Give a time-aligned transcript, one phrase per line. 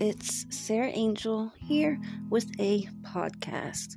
[0.00, 2.00] It's Sarah Angel here
[2.30, 3.96] with a podcast.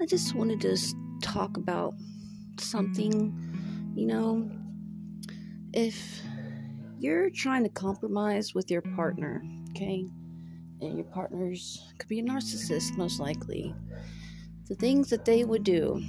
[0.00, 0.76] I just wanted to
[1.22, 1.94] talk about
[2.58, 3.32] something,
[3.94, 4.50] you know,
[5.72, 6.20] if
[6.98, 10.04] you're trying to compromise with your partner, okay,
[10.80, 13.74] and your partners could be a narcissist, most likely,
[14.68, 16.02] the things that they would do,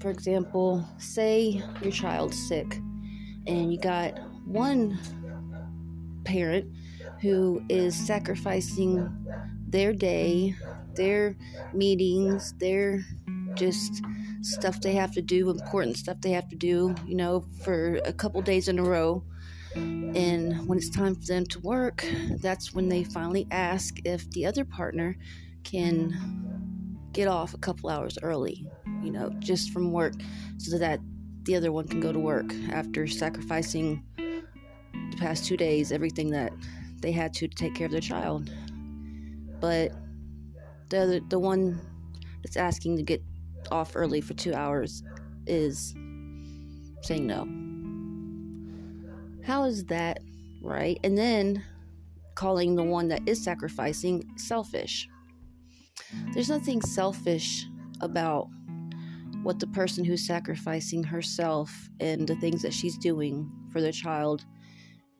[0.00, 2.76] for example, say your child's sick
[3.46, 4.98] and you got one
[6.26, 6.70] parent
[7.22, 9.08] who is sacrificing
[9.68, 10.54] their day,
[10.94, 11.36] their
[11.72, 13.04] meetings, their
[13.54, 14.02] just
[14.42, 18.12] stuff they have to do, important stuff they have to do, you know, for a
[18.12, 19.24] couple days in a row.
[19.74, 22.06] And when it's time for them to work,
[22.40, 25.16] that's when they finally ask if the other partner
[25.64, 26.14] can
[27.12, 28.66] get off a couple hours early,
[29.02, 30.14] you know, just from work
[30.58, 31.00] so that
[31.42, 34.02] the other one can go to work after sacrificing
[35.10, 36.52] the past two days everything that
[37.00, 38.50] they had to, to take care of their child.
[39.60, 39.92] But
[40.88, 41.80] the other, the one
[42.42, 43.22] that's asking to get
[43.70, 45.02] off early for two hours
[45.46, 45.94] is
[47.02, 47.46] saying no.
[49.44, 50.18] How is that
[50.62, 50.98] right?
[51.04, 51.62] And then
[52.34, 55.08] calling the one that is sacrificing selfish.
[56.32, 57.66] There's nothing selfish
[58.00, 58.48] about
[59.42, 64.44] what the person who's sacrificing herself and the things that she's doing for their child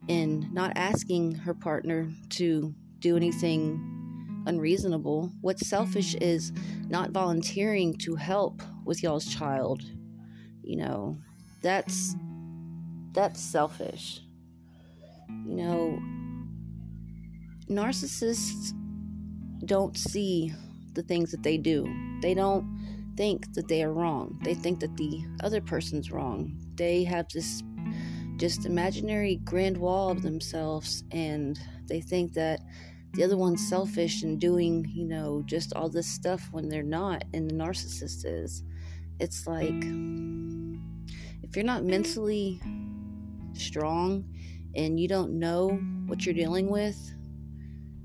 [0.08, 5.32] and not asking her partner to do anything unreasonable.
[5.40, 6.52] What's selfish is
[6.88, 9.82] not volunteering to help with y'all's child.
[10.62, 11.18] You know,
[11.62, 12.14] that's
[13.12, 14.20] that's selfish.
[15.28, 15.98] You know,
[17.68, 18.72] narcissists
[19.64, 20.52] don't see
[20.94, 21.86] the things that they do.
[22.22, 24.38] They don't think that they are wrong.
[24.44, 26.56] They think that the other person's wrong.
[26.74, 27.62] They have this
[28.36, 32.60] just imaginary grand wall of themselves and they think that
[33.14, 37.24] the other one's selfish and doing, you know, just all this stuff when they're not
[37.32, 38.62] and the narcissist is.
[39.18, 39.82] It's like
[41.42, 42.60] if you're not mentally
[43.54, 44.24] strong
[44.74, 45.70] and you don't know
[46.06, 47.14] what you're dealing with,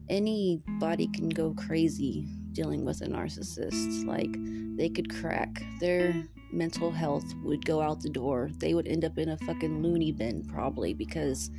[0.09, 4.06] anybody can go crazy dealing with a narcissist.
[4.06, 4.34] Like
[4.78, 5.64] they could crack.
[5.81, 6.24] Their
[6.54, 8.50] mental health would go out the door.
[8.58, 11.50] They would end up in a fucking loony bin probably because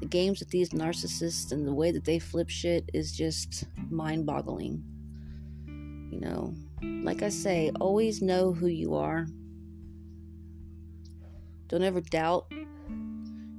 [0.00, 4.82] the games with these narcissists and the way that they flip shit is just mind-boggling.
[6.10, 9.26] You know, like I say, always know who you are.
[11.68, 12.52] Don't ever doubt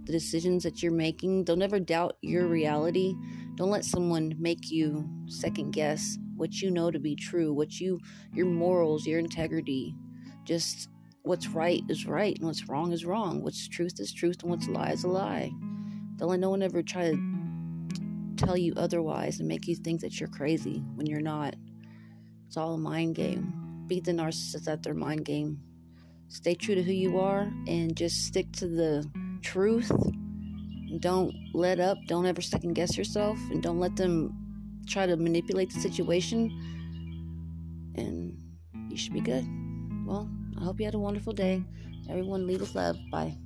[0.06, 1.46] the decisions that you're making.
[1.46, 3.16] Don't ever doubt your reality.
[3.56, 8.00] Don't let someone make you second guess what you know to be true, what you
[8.34, 9.96] your morals, your integrity.
[10.44, 10.90] Just
[11.24, 13.42] what's right is right and what's wrong is wrong.
[13.42, 15.52] What's truth is truth and what's lie is a lie.
[16.18, 17.18] Don't let no one ever try to
[18.38, 21.56] tell you otherwise and make you think that you're crazy when you're not.
[22.48, 23.86] It's all a mind game.
[23.88, 25.60] Beat the narcissist at their mind game.
[26.28, 29.10] Stay true to who you are and just stick to the
[29.42, 29.92] truth.
[31.00, 31.98] Don't let up.
[32.08, 34.34] Don't ever second guess yourself and don't let them
[34.88, 36.52] try to manipulate the situation,
[37.96, 38.38] and
[38.90, 39.46] you should be good.
[40.06, 41.64] Well, I hope you had a wonderful day.
[42.10, 42.98] Everyone, leave with love.
[43.10, 43.38] Bye.